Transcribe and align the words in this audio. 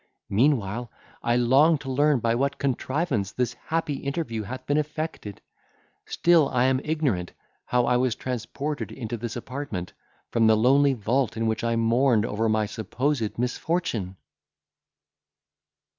—Meanwhile, 0.31 0.89
I 1.21 1.35
long 1.35 1.77
to 1.77 1.91
learn 1.91 2.21
by 2.21 2.33
what 2.33 2.57
contrivance 2.57 3.31
this 3.31 3.53
happy 3.53 3.97
interview 3.97 4.41
hath 4.41 4.65
been 4.65 4.77
effected. 4.79 5.41
Still 6.07 6.51
am 6.51 6.79
I 6.79 6.81
ignorant 6.85 7.33
how 7.65 7.85
I 7.85 7.97
was 7.97 8.15
transported 8.15 8.91
into 8.91 9.15
this 9.15 9.35
apartment, 9.35 9.93
from 10.31 10.47
the 10.47 10.57
lonely 10.57 10.95
vault 10.95 11.37
in 11.37 11.45
which 11.45 11.63
I 11.63 11.75
mourned 11.75 12.25
over 12.25 12.49
my 12.49 12.65
supposed 12.65 13.37
misfortune!" 13.37 14.17